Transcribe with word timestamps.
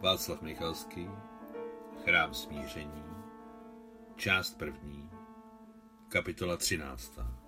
Václav 0.00 0.42
Michalský, 0.42 1.08
Chrám 2.04 2.34
smíření, 2.34 3.04
část 4.16 4.58
první, 4.58 5.10
kapitola 6.08 6.56
třináctá. 6.56 7.40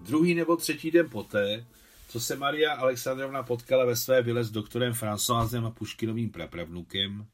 Druhý 0.00 0.34
nebo 0.34 0.56
třetí 0.56 0.90
den 0.90 1.10
poté, 1.10 1.66
co 2.08 2.20
se 2.20 2.36
Maria 2.36 2.72
Alexandrovna 2.72 3.42
potkala 3.42 3.84
ve 3.84 3.96
své 3.96 4.22
vile 4.22 4.44
s 4.44 4.50
doktorem 4.50 4.92
Françoisem 4.92 5.66
a 5.66 5.70
Puškinovým 5.70 6.30
prapravnukem, 6.30 7.26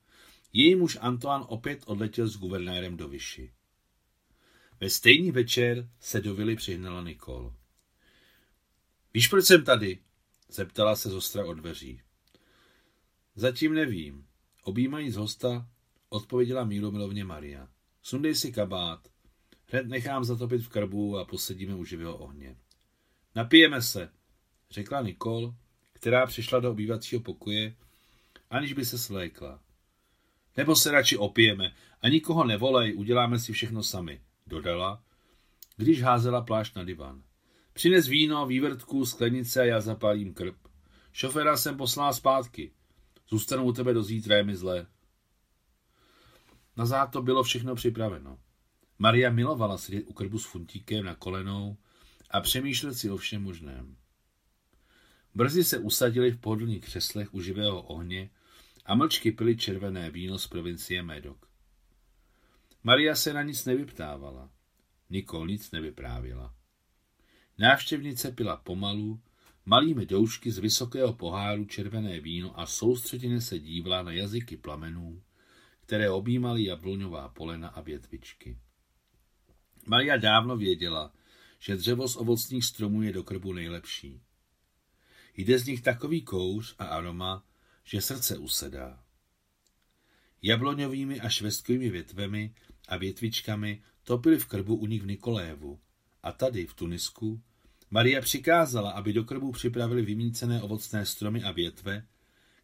její 0.53 0.75
muž 0.75 0.99
Antoine 1.01 1.45
opět 1.49 1.83
odletěl 1.87 2.27
s 2.27 2.37
guvernérem 2.37 2.97
do 2.97 3.09
Vyši. 3.09 3.53
Ve 4.81 4.91
stejný 4.91 5.31
večer 5.31 5.89
se 6.01 6.21
do 6.21 6.35
vily 6.35 6.57
přihnala 6.57 7.03
Nikol. 7.03 7.55
Víš, 9.15 9.29
proč 9.29 9.45
jsem 9.45 9.65
tady? 9.65 9.99
zeptala 10.49 10.97
se 10.97 11.09
zostra 11.09 11.45
od 11.45 11.55
dveří. 11.55 12.01
Zatím 13.35 13.75
nevím. 13.75 14.27
Objímajíc 14.63 15.17
hosta, 15.17 15.69
odpověděla 16.09 16.65
mírumilovně 16.65 17.25
Maria. 17.25 17.69
Sundej 18.03 18.35
si 18.35 18.53
kabát. 18.53 19.09
Hned 19.67 19.87
nechám 19.87 20.25
zatopit 20.25 20.63
v 20.63 20.69
krbu 20.69 21.19
a 21.19 21.25
posedíme 21.25 21.75
u 21.75 21.85
živého 21.85 22.17
ohně. 22.17 22.57
Napijeme 23.35 23.83
se, 23.83 24.11
řekla 24.71 25.03
Nikol, 25.03 25.55
která 25.93 26.27
přišla 26.27 26.61
do 26.61 26.71
obývacího 26.71 27.23
pokoje, 27.23 27.77
aniž 28.51 28.73
by 28.73 28.85
se 28.85 28.99
svlékla. 28.99 29.61
Nebo 30.57 30.77
se 30.77 30.91
radši 30.91 31.17
opijeme 31.17 31.73
a 32.03 32.09
nikoho 32.09 32.45
nevolej, 32.45 32.95
uděláme 32.97 33.39
si 33.39 33.53
všechno 33.53 33.83
sami, 33.83 34.21
dodala, 34.47 35.03
když 35.77 36.03
házela 36.03 36.43
plášť 36.43 36.77
na 36.77 36.85
divan. 36.85 37.23
Přines 37.73 38.07
víno, 38.07 38.47
vývrtku, 38.47 39.07
sklenice 39.07 39.61
a 39.61 39.65
já 39.65 39.81
zapálím 39.81 40.35
krb. 40.35 40.57
Šoféra 41.13 41.57
jsem 41.57 41.77
poslal 41.77 42.15
zpátky. 42.15 42.73
Zůstanu 43.29 43.65
u 43.65 43.73
tebe 43.73 43.95
do 43.95 44.03
zítra, 44.03 44.37
je 44.37 44.45
mi 44.45 44.57
zlé. 44.57 44.87
Na 46.77 46.87
záto 46.87 47.23
bylo 47.23 47.43
všechno 47.43 47.75
připraveno. 47.75 48.39
Maria 48.99 49.31
milovala 49.31 49.79
sedět 49.79 50.05
u 50.07 50.13
krbu 50.13 50.39
s 50.39 50.45
funtíkem 50.45 51.05
na 51.05 51.15
kolenou 51.15 51.77
a 52.31 52.41
přemýšlet 52.41 52.95
si 52.95 53.11
o 53.11 53.17
všem 53.17 53.43
možném. 53.43 53.97
Brzy 55.35 55.65
se 55.65 55.79
usadili 55.79 56.31
v 56.31 56.41
pohodlných 56.41 56.85
křeslech 56.85 57.35
u 57.35 57.41
živého 57.41 57.83
ohně 57.83 58.31
a 58.87 58.95
mlčky 58.95 59.33
pili 59.33 59.57
červené 59.57 60.11
víno 60.11 60.39
z 60.39 60.47
provincie 60.47 61.03
Médoc. 61.03 61.39
Maria 62.83 63.15
se 63.15 63.33
na 63.33 63.43
nic 63.43 63.65
nevyptávala. 63.65 64.51
Nikol 65.11 65.47
nic 65.47 65.71
nevyprávěla. 65.71 66.55
Návštěvnice 67.59 68.33
pila 68.33 68.57
pomalu, 68.57 69.21
malými 69.67 70.07
doušky 70.07 70.53
z 70.53 70.59
vysokého 70.59 71.13
poháru 71.13 71.65
červené 71.65 72.21
víno 72.21 72.61
a 72.61 72.67
soustředěně 72.67 73.41
se 73.41 73.59
dívala 73.59 74.03
na 74.03 74.13
jazyky 74.13 74.57
plamenů, 74.57 75.23
které 75.81 76.11
objímaly 76.11 76.65
jabloňová 76.65 77.29
polena 77.29 77.69
a 77.69 77.81
větvičky. 77.81 78.59
Maria 79.87 80.17
dávno 80.17 80.57
věděla, 80.57 81.13
že 81.59 81.77
dřevo 81.77 82.09
z 82.09 82.17
ovocných 82.17 82.65
stromů 82.65 83.03
je 83.03 83.13
do 83.13 83.23
krbu 83.23 83.53
nejlepší. 83.53 84.21
Jde 85.37 85.59
z 85.59 85.67
nich 85.67 85.83
takový 85.83 86.23
kouř 86.23 86.75
a 86.79 86.85
aroma, 86.85 87.47
že 87.85 88.01
srdce 88.01 88.39
usedá. 88.39 89.05
Jabloňovými 90.43 91.21
a 91.21 91.29
švestkovými 91.29 91.91
větvemi 91.91 92.55
a 92.89 92.97
větvičkami 92.97 93.83
topili 94.03 94.39
v 94.39 94.47
krbu 94.47 94.77
u 94.77 94.87
nich 94.87 95.03
v 95.03 95.07
Nikolévu 95.07 95.81
a 96.23 96.33
tady 96.33 96.67
v 96.67 96.75
Tunisku 96.75 97.43
Maria 97.95 98.21
přikázala, 98.21 98.91
aby 98.91 99.13
do 99.13 99.25
krbu 99.25 99.53
připravili 99.53 100.03
vymícené 100.03 100.63
ovocné 100.63 101.07
stromy 101.07 101.43
a 101.43 101.53
větve, 101.53 102.07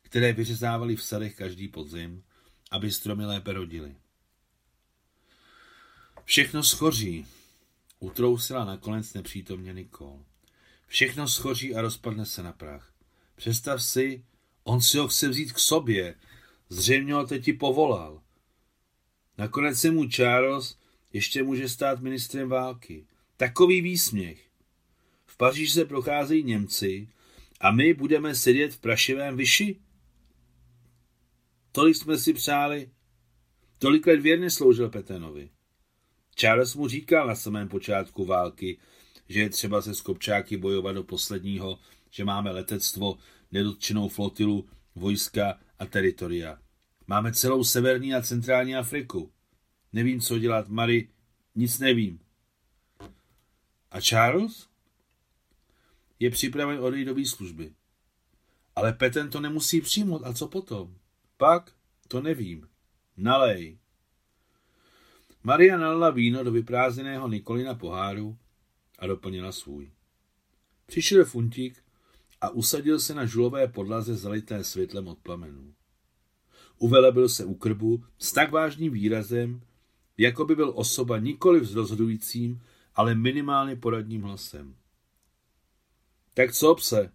které 0.02 0.32
vyřezávali 0.32 0.96
v 0.96 1.02
sadech 1.02 1.36
každý 1.36 1.68
podzim, 1.68 2.22
aby 2.70 2.92
stromy 2.92 3.26
lépe 3.26 3.52
rodily. 3.52 3.96
Všechno 6.24 6.62
schoří, 6.62 7.26
utrousila 7.98 8.64
nakonec 8.64 9.14
nepřítomně 9.14 9.72
Nikol. 9.72 10.24
Všechno 10.86 11.28
schoří 11.28 11.74
a 11.74 11.80
rozpadne 11.80 12.26
se 12.26 12.42
na 12.42 12.52
prach. 12.52 12.92
Představ 13.36 13.82
si, 13.82 14.24
on 14.64 14.80
si 14.80 14.98
ho 14.98 15.08
chce 15.08 15.28
vzít 15.28 15.52
k 15.52 15.58
sobě, 15.58 16.14
zřejmě 16.69 17.14
ho 17.14 17.26
teď 17.26 17.44
ti 17.44 17.52
povolal. 17.52 18.22
Nakonec 19.38 19.80
se 19.80 19.90
mu 19.90 20.08
Charles 20.08 20.78
ještě 21.12 21.42
může 21.42 21.69
stát 21.69 22.00
ministrem 22.00 22.48
války. 22.48 23.06
Takový 23.36 23.80
výsměch. 23.80 24.50
Se 25.68 25.84
procházejí 25.84 26.44
Němci 26.44 27.08
a 27.60 27.70
my 27.70 27.94
budeme 27.94 28.34
sedět 28.34 28.74
v 28.74 28.80
prašivém 28.80 29.36
vyši? 29.36 29.80
Tolik 31.72 31.96
jsme 31.96 32.18
si 32.18 32.32
přáli. 32.32 32.90
Tolik 33.78 34.06
let 34.06 34.20
věrně 34.20 34.50
sloužil 34.50 34.88
Petenovi. 34.88 35.50
Charles 36.36 36.74
mu 36.74 36.88
říkal 36.88 37.26
na 37.26 37.34
samém 37.34 37.68
počátku 37.68 38.24
války, 38.24 38.78
že 39.28 39.40
je 39.40 39.50
třeba 39.50 39.82
se 39.82 39.94
skopčáky 39.94 40.56
bojovat 40.56 40.92
do 40.92 41.04
posledního, 41.04 41.78
že 42.10 42.24
máme 42.24 42.50
letectvo, 42.50 43.18
nedotčenou 43.52 44.08
flotilu, 44.08 44.68
vojska 44.94 45.58
a 45.78 45.86
teritoria. 45.86 46.58
Máme 47.06 47.32
celou 47.32 47.64
severní 47.64 48.14
a 48.14 48.22
centrální 48.22 48.76
Afriku. 48.76 49.32
Nevím, 49.92 50.20
co 50.20 50.38
dělat, 50.38 50.68
Mary, 50.68 51.08
nic 51.54 51.78
nevím. 51.78 52.20
A 53.90 54.00
Charles? 54.00 54.69
Je 56.20 56.31
připraven 56.31 56.78
odejít 56.81 57.04
do 57.04 57.14
výslužby. 57.14 57.72
Ale 58.76 58.92
Peten 58.92 59.31
to 59.31 59.41
nemusí 59.41 59.81
přijmout, 59.81 60.22
a 60.25 60.32
co 60.32 60.48
potom? 60.48 60.94
Pak? 61.36 61.72
To 62.08 62.20
nevím. 62.20 62.69
Nalej. 63.16 63.78
Maria 65.42 65.76
nalila 65.76 66.10
víno 66.10 66.44
do 66.44 66.53
vyprázdněného 66.53 67.28
Nikolina 67.28 67.75
poháru 67.75 68.38
a 68.98 69.06
doplnila 69.06 69.53
svůj. 69.53 69.91
Přišel 70.86 71.25
funtík 71.25 71.82
a 72.41 72.50
usadil 72.50 73.00
se 73.00 73.14
na 73.14 73.26
žulové 73.26 73.69
podlaze 73.69 74.14
zalité 74.14 74.64
světlem 74.64 75.08
od 75.08 75.19
plamenů. 75.19 75.75
Uvelebil 76.78 77.28
se 77.28 77.44
u 77.44 77.54
krbu 77.54 78.04
s 78.19 78.32
tak 78.32 78.52
vážným 78.52 78.92
výrazem, 78.92 79.60
jako 80.19 80.44
by 80.44 80.56
byl 80.56 80.72
osoba 80.75 81.19
nikoli 81.19 81.64
s 81.64 81.75
rozhodujícím, 81.75 82.62
ale 82.94 83.14
minimálně 83.14 83.76
poradním 83.76 84.22
hlasem. 84.22 84.75
Tak 86.34 86.52
co, 86.52 86.74
pse? 86.74 87.12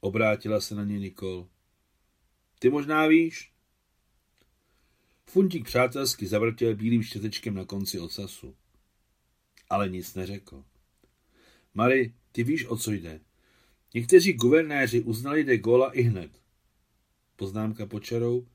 Obrátila 0.00 0.60
se 0.60 0.74
na 0.74 0.84
ně 0.84 0.98
Nikol. 0.98 1.48
Ty 2.58 2.70
možná 2.70 3.06
víš? 3.06 3.52
Funtík 5.26 5.64
přátelsky 5.64 6.26
zavrtěl 6.26 6.76
bílým 6.76 7.02
štětečkem 7.02 7.54
na 7.54 7.64
konci 7.64 8.00
ocasu. 8.00 8.56
Ale 9.70 9.88
nic 9.88 10.14
neřekl. 10.14 10.64
Mary, 11.74 12.14
ty 12.32 12.44
víš, 12.44 12.66
o 12.66 12.76
co 12.76 12.92
jde. 12.92 13.20
Někteří 13.94 14.32
guvernéři 14.32 15.00
uznali 15.00 15.44
de 15.44 15.58
Gaulle 15.58 15.90
i 15.92 16.02
hned. 16.02 16.40
Poznámka 17.36 17.86
počarou. 17.86 18.46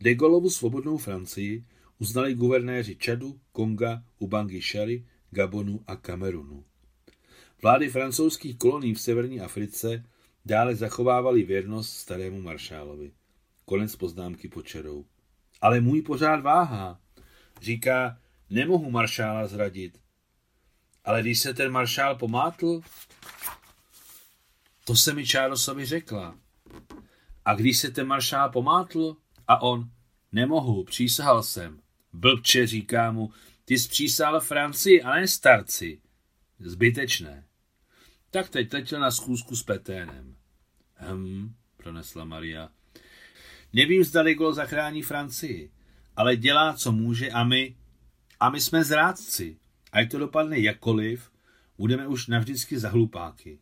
De 0.00 0.14
Gaulleovu 0.14 0.50
svobodnou 0.50 0.96
Francii 0.96 1.64
uznali 1.98 2.34
guvernéři 2.34 2.96
Čadu, 2.96 3.40
Konga, 3.52 4.04
Ubangi 4.18 4.62
Šary, 4.62 5.06
Gabonu 5.30 5.84
a 5.86 5.96
Kamerunu. 5.96 6.64
Vlády 7.62 7.90
francouzských 7.90 8.58
kolonií 8.58 8.94
v 8.94 9.00
severní 9.00 9.40
Africe 9.40 10.04
dále 10.44 10.76
zachovávaly 10.76 11.42
věrnost 11.42 11.96
starému 11.96 12.40
maršálovi. 12.40 13.12
Konec 13.64 13.96
poznámky 13.96 14.48
počerou. 14.48 15.04
Ale 15.60 15.80
můj 15.80 16.02
pořád 16.02 16.42
váhá. 16.42 17.00
Říká, 17.60 18.18
nemohu 18.50 18.90
maršála 18.90 19.46
zradit. 19.46 20.00
Ale 21.04 21.22
když 21.22 21.38
se 21.38 21.54
ten 21.54 21.72
maršál 21.72 22.14
pomátl, 22.14 22.80
to 24.84 24.96
se 24.96 25.14
mi 25.14 25.26
Charlesovi 25.26 25.86
řekla. 25.86 26.38
A 27.44 27.54
když 27.54 27.78
se 27.78 27.90
ten 27.90 28.06
maršál 28.06 28.50
pomátl 28.50 29.16
a 29.48 29.62
on, 29.62 29.90
nemohu, 30.32 30.84
přísahal 30.84 31.42
jsem. 31.42 31.80
Blbče, 32.12 32.66
říká 32.66 33.12
mu, 33.12 33.32
ty 33.64 33.78
jsi 33.78 33.88
přísahal 33.88 34.40
Francii, 34.40 35.02
ale 35.02 35.20
ne 35.20 35.28
starci. 35.28 36.00
Zbytečné. 36.58 37.49
Tak 38.30 38.48
teď 38.50 38.72
letěl 38.72 39.00
na 39.00 39.10
schůzku 39.10 39.56
s 39.56 39.62
Peténem. 39.62 40.36
Hm, 40.96 41.54
pronesla 41.76 42.24
Maria. 42.24 42.68
Nevím, 43.72 44.04
zda 44.04 44.20
Ligol 44.20 44.54
zachrání 44.54 45.02
Francii, 45.02 45.72
ale 46.16 46.36
dělá, 46.36 46.74
co 46.74 46.92
může 46.92 47.30
a 47.30 47.44
my, 47.44 47.76
a 48.40 48.50
my 48.50 48.60
jsme 48.60 48.84
zrádci. 48.84 49.58
Ať 49.92 50.10
to 50.10 50.18
dopadne 50.18 50.58
jakkoliv, 50.58 51.30
budeme 51.78 52.06
už 52.06 52.26
navždycky 52.26 52.78
za 52.78 52.88
hlupáky. 52.88 53.58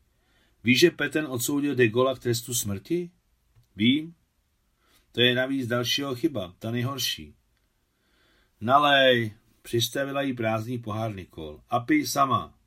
Víš, 0.64 0.80
že 0.80 0.90
Peten 0.90 1.26
odsoudil 1.26 1.74
de 1.74 1.88
Gola 1.88 2.16
k 2.16 2.18
trestu 2.18 2.54
smrti? 2.54 3.10
Vím. 3.76 4.14
To 5.12 5.20
je 5.20 5.34
navíc 5.34 5.66
dalšího 5.66 6.14
chyba, 6.14 6.54
ta 6.58 6.70
nejhorší. 6.70 7.34
Nalej, 8.60 9.32
přistavila 9.62 10.22
jí 10.22 10.32
prázdný 10.32 10.78
pohár 10.78 11.14
Nikol. 11.14 11.62
A 11.68 11.80
pij 11.80 12.06
sama. 12.06 12.57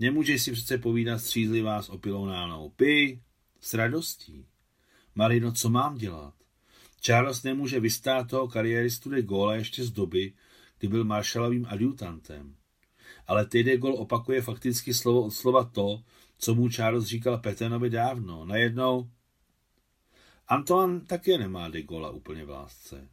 Nemůžeš 0.00 0.42
si 0.42 0.52
přece 0.52 0.78
povídat 0.78 1.20
střízlivá 1.20 1.82
s 1.82 1.88
opilou 1.88 2.26
nánou. 2.26 2.72
Pij 2.76 3.20
s 3.60 3.74
radostí. 3.74 4.46
Marino, 5.14 5.52
co 5.52 5.70
mám 5.70 5.98
dělat? 5.98 6.34
Charles 7.00 7.42
nemůže 7.42 7.80
vystát 7.80 8.28
toho 8.28 8.48
kariéristu 8.48 9.10
de 9.10 9.22
Gaulle 9.22 9.56
ještě 9.56 9.84
z 9.84 9.90
doby, 9.90 10.32
kdy 10.78 10.88
byl 10.88 11.04
maršalovým 11.04 11.66
adjutantem. 11.68 12.56
Ale 13.26 13.46
ty 13.46 13.62
de 13.62 13.76
Gaulle 13.76 13.98
opakuje 13.98 14.42
fakticky 14.42 14.94
slovo 14.94 15.22
od 15.22 15.30
slova 15.30 15.64
to, 15.64 16.02
co 16.38 16.54
mu 16.54 16.68
Charles 16.68 17.04
říkal 17.04 17.38
Petenovi 17.38 17.90
dávno. 17.90 18.44
Najednou 18.44 19.10
Antoine 20.48 21.00
také 21.00 21.38
nemá 21.38 21.68
de 21.68 21.82
Gaulle 21.82 22.10
úplně 22.10 22.44
v 22.44 22.50
lásce. 22.50 23.08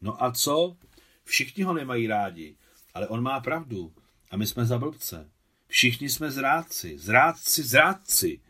No 0.00 0.24
a 0.24 0.32
co? 0.32 0.76
Všichni 1.24 1.64
ho 1.64 1.74
nemají 1.74 2.06
rádi, 2.06 2.56
ale 2.94 3.08
on 3.08 3.22
má 3.22 3.40
pravdu. 3.40 3.94
A 4.30 4.36
my 4.36 4.46
jsme 4.46 4.66
za 4.66 4.78
blbce. 4.78 5.30
Všichni 5.68 6.08
jsme 6.08 6.30
zrádci, 6.30 6.98
zrádci, 6.98 7.62
zrádci. 7.62 8.40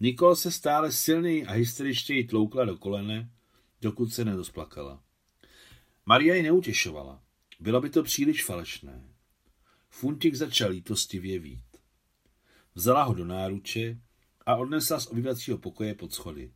Nikol 0.00 0.36
se 0.36 0.50
stále 0.50 0.92
silněji 0.92 1.46
a 1.46 1.52
hysteričtěji 1.52 2.24
tloukla 2.24 2.64
do 2.64 2.76
kolene, 2.76 3.30
dokud 3.80 4.12
se 4.12 4.24
nedosplakala. 4.24 5.02
Maria 6.06 6.34
ji 6.34 6.42
neutěšovala. 6.42 7.22
Bylo 7.60 7.80
by 7.80 7.90
to 7.90 8.02
příliš 8.02 8.44
falešné. 8.44 9.08
Funtik 9.88 10.34
začal 10.34 10.70
lítostivě 10.70 11.38
vít. 11.38 11.76
Vzala 12.74 13.02
ho 13.02 13.14
do 13.14 13.24
náruče 13.24 13.98
a 14.46 14.56
odnesla 14.56 15.00
z 15.00 15.06
obyvacího 15.06 15.58
pokoje 15.58 15.94
pod 15.94 16.14
schody. 16.14 16.52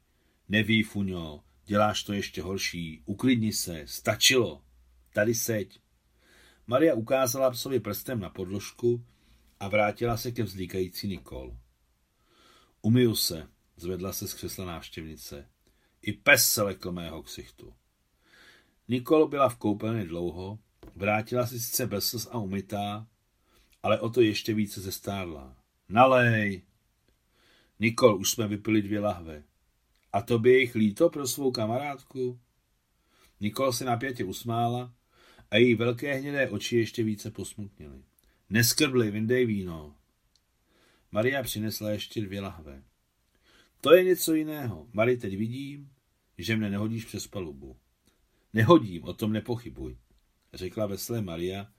Neví, 0.48 0.82
Fuňo, 0.82 1.44
děláš 1.64 2.02
to 2.02 2.12
ještě 2.12 2.42
horší, 2.42 3.02
uklidni 3.04 3.52
se, 3.52 3.82
stačilo, 3.86 4.62
tady 5.12 5.34
seď. 5.34 5.80
Maria 6.66 6.94
ukázala 6.94 7.50
psovi 7.50 7.80
prstem 7.80 8.20
na 8.20 8.30
podložku 8.30 9.04
a 9.60 9.68
vrátila 9.68 10.16
se 10.16 10.32
ke 10.32 10.42
vzlíkající 10.42 11.08
Nikol. 11.08 11.56
Umiju 12.82 13.14
se, 13.14 13.48
zvedla 13.76 14.12
se 14.12 14.28
z 14.28 14.34
křesla 14.34 14.64
návštěvnice. 14.64 15.48
I 16.02 16.12
pes 16.12 16.52
se 16.52 16.62
lekl 16.62 16.92
mého 16.92 17.22
ksichtu. 17.22 17.74
Nikol 18.88 19.28
byla 19.28 19.48
v 19.48 19.56
koupelně 19.56 20.04
dlouho, 20.04 20.58
vrátila 20.96 21.46
se 21.46 21.60
sice 21.60 21.86
bez 21.86 22.28
a 22.30 22.38
umytá, 22.38 23.08
ale 23.82 24.00
o 24.00 24.10
to 24.10 24.20
ještě 24.20 24.54
více 24.54 24.80
zestárla. 24.80 25.56
Nalej! 25.88 26.62
Nikol, 27.80 28.16
už 28.16 28.30
jsme 28.30 28.48
vypili 28.48 28.82
dvě 28.82 29.00
lahve. 29.00 29.42
A 30.12 30.22
to 30.22 30.38
by 30.38 30.50
jich 30.50 30.74
líto 30.74 31.10
pro 31.10 31.26
svou 31.26 31.50
kamarádku? 31.50 32.40
Nikol 33.40 33.72
se 33.72 33.84
napětě 33.84 34.24
usmála 34.24 34.94
a 35.50 35.56
její 35.56 35.74
velké 35.74 36.14
hnědé 36.14 36.50
oči 36.50 36.76
ještě 36.76 37.02
více 37.02 37.30
posmutnily. 37.30 38.02
Neskrbli, 38.50 39.10
vyndej 39.10 39.46
víno. 39.46 39.96
Maria 41.12 41.42
přinesla 41.42 41.90
ještě 41.90 42.20
dvě 42.20 42.40
lahve. 42.40 42.82
To 43.80 43.94
je 43.94 44.04
něco 44.04 44.34
jiného. 44.34 44.88
Mari, 44.92 45.16
teď 45.16 45.36
vidím, 45.36 45.90
že 46.38 46.56
mne 46.56 46.70
nehodíš 46.70 47.04
přes 47.04 47.26
palubu. 47.26 47.76
Nehodím, 48.52 49.04
o 49.04 49.12
tom 49.12 49.32
nepochybuj, 49.32 49.96
řekla 50.54 50.86
veselé 50.86 51.22
Maria, 51.22 51.72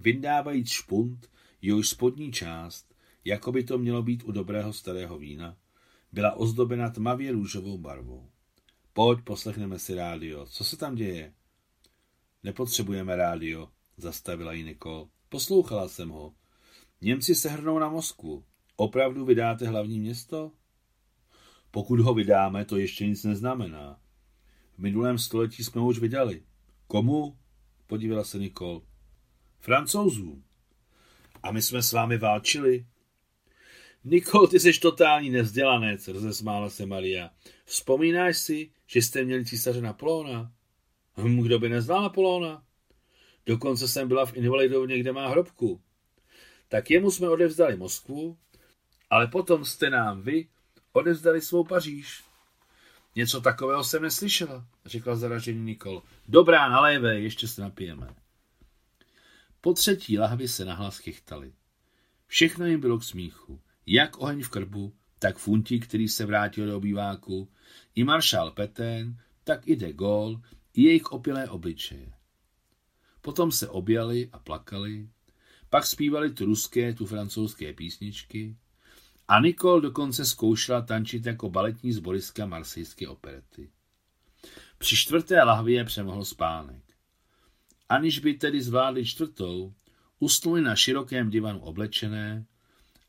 vyndávajíc 0.00 0.68
špunt, 0.68 1.30
jehož 1.62 1.88
spodní 1.88 2.32
část, 2.32 2.94
jako 3.24 3.52
by 3.52 3.64
to 3.64 3.78
mělo 3.78 4.02
být 4.02 4.22
u 4.24 4.32
dobrého 4.32 4.72
starého 4.72 5.18
vína, 5.18 5.56
byla 6.12 6.32
ozdobena 6.32 6.90
tmavě 6.90 7.32
růžovou 7.32 7.78
barvou. 7.78 8.30
Pojď, 8.92 9.20
poslechneme 9.24 9.78
si 9.78 9.94
rádio. 9.94 10.46
Co 10.46 10.64
se 10.64 10.76
tam 10.76 10.94
děje? 10.94 11.34
Nepotřebujeme 12.42 13.16
rádio, 13.16 13.68
zastavila 13.96 14.52
ji 14.52 14.64
Nikol. 14.64 15.08
Poslouchala 15.32 15.88
jsem 15.88 16.08
ho. 16.08 16.34
Němci 17.00 17.34
se 17.34 17.48
hrnou 17.48 17.78
na 17.78 17.88
Moskvu. 17.88 18.44
Opravdu 18.76 19.24
vydáte 19.24 19.68
hlavní 19.68 20.00
město? 20.00 20.52
Pokud 21.70 22.00
ho 22.00 22.14
vydáme, 22.14 22.64
to 22.64 22.76
ještě 22.76 23.06
nic 23.06 23.24
neznamená. 23.24 24.00
V 24.74 24.78
minulém 24.78 25.18
století 25.18 25.64
jsme 25.64 25.80
ho 25.80 25.86
už 25.86 25.98
vydali. 25.98 26.42
Komu? 26.86 27.38
Podívala 27.86 28.24
se 28.24 28.38
Nikol. 28.38 28.82
Francouzům. 29.58 30.44
A 31.42 31.52
my 31.52 31.62
jsme 31.62 31.82
s 31.82 31.92
vámi 31.92 32.18
válčili? 32.18 32.86
Nikol, 34.04 34.46
ty 34.46 34.60
jsi 34.60 34.80
totální 34.80 35.30
nevzdělanec, 35.30 36.08
rozesmála 36.08 36.70
se 36.70 36.86
Maria. 36.86 37.30
Vzpomínáš 37.64 38.38
si, 38.38 38.70
že 38.86 39.02
jste 39.02 39.24
měli 39.24 39.44
císaře 39.44 39.80
Napoleona? 39.80 40.52
Hm, 41.16 41.42
kdo 41.42 41.58
by 41.58 41.68
neznal 41.68 42.02
Napoleona? 42.02 42.64
Dokonce 43.46 43.88
jsem 43.88 44.08
byla 44.08 44.26
v 44.26 44.36
invalidovně, 44.36 44.98
kde 44.98 45.12
má 45.12 45.28
hrobku. 45.28 45.80
Tak 46.68 46.90
jemu 46.90 47.10
jsme 47.10 47.28
odevzdali 47.28 47.76
Moskvu, 47.76 48.38
ale 49.10 49.26
potom 49.26 49.64
jste 49.64 49.90
nám 49.90 50.22
vy 50.22 50.48
odevzdali 50.92 51.40
svou 51.40 51.64
Paříž. 51.64 52.24
Něco 53.14 53.40
takového 53.40 53.84
jsem 53.84 54.02
neslyšela, 54.02 54.66
řekla 54.86 55.16
zaražený 55.16 55.60
Nikol. 55.60 56.02
Dobrá, 56.28 56.68
nalévé, 56.68 57.20
ještě 57.20 57.48
se 57.48 57.62
napijeme. 57.62 58.14
Po 59.60 59.72
třetí 59.72 60.18
lahvi 60.18 60.48
se 60.48 60.64
nahlas 60.64 60.98
chychtali. 60.98 61.52
Všechno 62.26 62.66
jim 62.66 62.80
bylo 62.80 62.98
k 62.98 63.04
smíchu. 63.04 63.60
Jak 63.86 64.18
oheň 64.18 64.42
v 64.42 64.48
krbu, 64.48 64.94
tak 65.18 65.38
Funti, 65.38 65.80
který 65.80 66.08
se 66.08 66.26
vrátil 66.26 66.66
do 66.66 66.76
obýváku, 66.76 67.48
i 67.94 68.04
maršál 68.04 68.50
Petén, 68.50 69.18
tak 69.44 69.68
i 69.68 69.76
de 69.76 69.92
Gaulle, 69.92 70.40
i 70.74 70.82
jejich 70.82 71.12
opilé 71.12 71.48
obličeje. 71.48 72.12
Potom 73.22 73.52
se 73.52 73.68
objali 73.68 74.28
a 74.32 74.38
plakali, 74.38 75.08
pak 75.70 75.86
zpívali 75.86 76.30
tu 76.30 76.44
ruské, 76.44 76.94
tu 76.94 77.06
francouzské 77.06 77.72
písničky 77.72 78.56
a 79.28 79.40
Nikol 79.40 79.80
dokonce 79.80 80.24
zkoušela 80.24 80.82
tančit 80.82 81.26
jako 81.26 81.50
baletní 81.50 81.92
zboriska 81.92 82.46
marsejské 82.46 83.08
operety. 83.08 83.70
Při 84.78 84.96
čtvrté 84.96 85.42
lahvě 85.42 85.84
přemohl 85.84 86.24
spánek. 86.24 86.82
Aniž 87.88 88.18
by 88.18 88.34
tedy 88.34 88.62
zvládli 88.62 89.06
čtvrtou, 89.06 89.74
usnuli 90.18 90.60
na 90.60 90.76
širokém 90.76 91.30
divanu 91.30 91.60
oblečené 91.60 92.46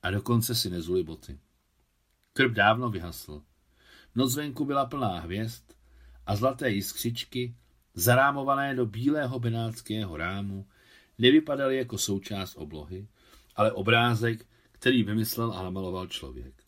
a 0.01 0.11
dokonce 0.11 0.55
si 0.55 0.69
nezuli 0.69 1.03
boty. 1.03 1.39
Krb 2.33 2.51
dávno 2.51 2.89
vyhasl. 2.89 3.43
Noc 4.15 4.35
venku 4.35 4.65
byla 4.65 4.85
plná 4.85 5.19
hvězd 5.19 5.63
a 6.25 6.35
zlaté 6.35 6.69
jiskřičky, 6.69 7.55
zarámované 7.93 8.75
do 8.75 8.85
bílého 8.85 9.39
benátského 9.39 10.17
rámu, 10.17 10.67
nevypadaly 11.17 11.77
jako 11.77 11.97
součást 11.97 12.55
oblohy, 12.55 13.07
ale 13.55 13.71
obrázek, 13.71 14.45
který 14.71 15.03
vymyslel 15.03 15.53
a 15.53 15.63
namaloval 15.63 16.07
člověk. 16.07 16.63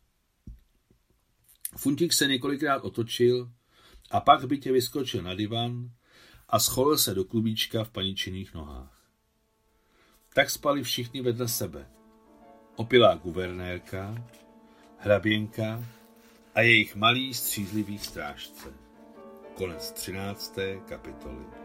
Funtík 1.77 2.13
se 2.13 2.27
několikrát 2.27 2.83
otočil 2.83 3.51
a 4.11 4.19
pak 4.19 4.45
bytě 4.45 4.71
vyskočil 4.71 5.21
na 5.21 5.35
divan 5.35 5.91
a 6.49 6.59
scholil 6.59 6.97
se 6.97 7.13
do 7.13 7.25
klubíčka 7.25 7.83
v 7.83 7.89
paničených 7.89 8.53
nohách. 8.53 9.05
Tak 10.33 10.49
spali 10.49 10.83
všichni 10.83 11.21
vedle 11.21 11.47
sebe. 11.47 11.87
Opilá 12.75 13.15
guvernérka, 13.15 14.25
hraběnka 14.97 15.83
a 16.55 16.61
jejich 16.61 16.95
malý 16.95 17.33
střízlivý 17.33 17.97
strážce. 17.97 18.84
Konec 19.55 19.91
13. 19.93 20.81
kapitoly. 20.89 21.64